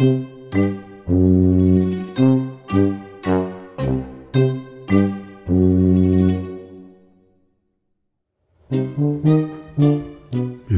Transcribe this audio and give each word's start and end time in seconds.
Wir 0.00 0.08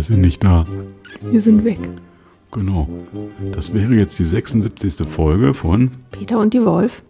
sind 0.01 0.23
nicht 0.23 0.43
da. 0.43 0.67
Wir 1.31 1.41
sind 1.41 1.65
weg. 1.65 1.79
Genau. 2.51 2.89
Das 3.53 3.73
wäre 3.73 3.95
jetzt 3.95 4.19
die 4.19 4.25
76. 4.25 5.07
Folge 5.07 5.55
von 5.55 5.93
Peter 6.11 6.41
und 6.41 6.53
die 6.53 6.65
Wolf. 6.65 7.05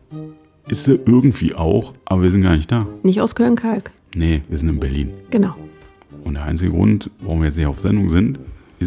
Ist 0.68 0.84
sie 0.84 1.00
irgendwie 1.06 1.54
auch, 1.54 1.94
aber 2.04 2.24
wir 2.24 2.30
sind 2.30 2.42
gar 2.42 2.56
nicht 2.56 2.70
da. 2.70 2.86
Nicht 3.02 3.22
aus 3.22 3.34
Köln-Kalk. 3.34 3.90
Nee, 4.14 4.42
wir 4.50 4.58
sind 4.58 4.68
in 4.68 4.78
Berlin. 4.80 5.14
Genau. 5.30 5.54
Und 6.24 6.34
der 6.34 6.44
einzige 6.44 6.72
Grund, 6.72 7.10
warum 7.20 7.38
wir 7.38 7.46
jetzt 7.46 7.56
hier 7.56 7.70
auf 7.70 7.78
Sendung 7.78 8.10
sind, 8.10 8.38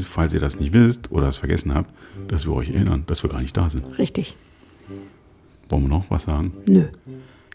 ist, 0.01 0.07
falls 0.07 0.33
ihr 0.33 0.39
das 0.39 0.59
nicht 0.59 0.73
wisst 0.73 1.11
oder 1.11 1.27
es 1.27 1.37
vergessen 1.37 1.73
habt, 1.73 1.91
dass 2.27 2.45
wir 2.45 2.53
euch 2.53 2.69
erinnern, 2.69 3.03
dass 3.07 3.23
wir 3.23 3.29
gar 3.29 3.41
nicht 3.41 3.55
da 3.57 3.69
sind. 3.69 3.97
Richtig. 3.97 4.35
Wollen 5.69 5.83
wir 5.83 5.89
noch 5.89 6.09
was 6.11 6.23
sagen? 6.23 6.53
Nö. 6.67 6.85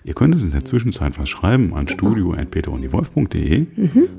Ihr 0.03 0.15
könnt 0.15 0.35
uns 0.35 0.43
in 0.45 0.51
der 0.51 0.65
Zwischenzeit 0.65 1.19
was 1.19 1.29
schreiben 1.29 1.75
an 1.75 1.87
studio.peterunddiewolf.de 1.87 3.67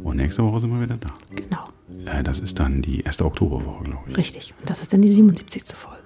und 0.04 0.16
nächste 0.18 0.44
Woche 0.44 0.60
sind 0.62 0.76
wir 0.76 0.82
wieder 0.84 0.98
da. 0.98 1.14
Genau. 1.36 1.66
Äh, 2.06 2.24
das 2.24 2.40
ist 2.40 2.60
dann 2.60 2.82
die 2.82 3.02
erste 3.02 3.26
Oktoberwoche, 3.26 3.84
glaube 3.86 4.04
ich. 4.12 4.18
Richtig. 4.18 4.54
Und 4.60 4.70
das 4.70 4.82
ist 4.82 4.94
dann 4.94 5.02
die 5.02 5.10
77. 5.10 5.64
Folge. 5.76 5.98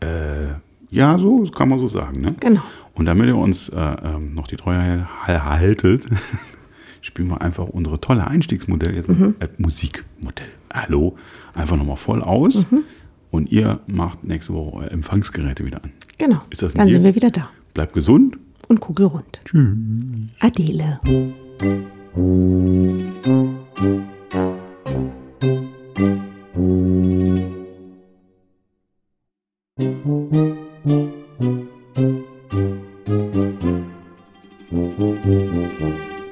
Äh, 0.00 0.54
ja, 0.94 1.18
so 1.18 1.44
kann 1.46 1.68
man 1.68 1.78
so 1.78 1.88
sagen. 1.88 2.20
Ne? 2.20 2.34
Genau. 2.40 2.62
Und 2.94 3.06
damit 3.06 3.26
ihr 3.26 3.36
uns 3.36 3.68
äh, 3.68 3.76
ähm, 3.78 4.34
noch 4.34 4.46
die 4.46 4.56
Treue 4.56 4.76
hal- 4.78 5.06
hal- 5.26 5.44
haltet, 5.44 6.06
spielen 7.06 7.28
wir 7.28 7.40
einfach 7.40 7.68
unsere 7.68 8.00
tolle 8.00 8.26
Einstiegsmodell, 8.26 8.94
jetzt 8.94 9.08
Mhm. 9.08 9.36
äh, 9.40 9.48
Musikmodell. 9.58 10.48
Hallo, 10.72 11.16
einfach 11.54 11.76
nochmal 11.76 11.96
voll 11.96 12.22
aus 12.22 12.70
Mhm. 12.70 12.82
und 13.30 13.50
ihr 13.50 13.80
macht 13.86 14.24
nächste 14.24 14.52
Woche 14.52 14.76
euer 14.76 14.90
Empfangsgeräte 14.90 15.64
wieder 15.64 15.82
an. 15.82 15.92
Genau. 16.18 16.42
Ist 16.50 16.62
das 16.62 16.74
dann 16.74 16.88
sind 16.90 17.04
wir 17.04 17.14
wieder 17.14 17.30
da. 17.30 17.48
Bleibt 17.74 17.94
gesund. 17.94 18.36
Und 18.68 18.80
kugelrund. 18.80 19.40
Tschüss. 19.44 19.76
Adele. 20.40 21.00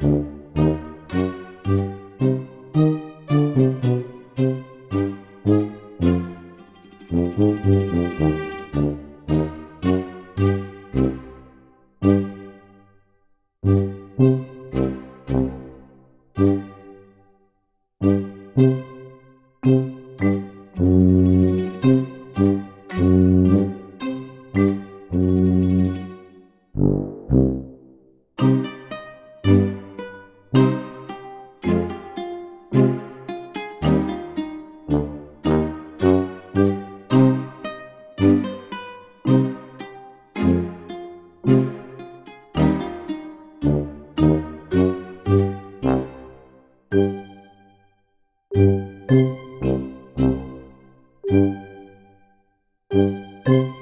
Thank 0.00 0.33
Thank 3.54 3.84
mm 3.84 3.84
-hmm. 3.84 4.04
you. 21.38 21.43
Thank 49.08 49.38
you. 53.48 53.73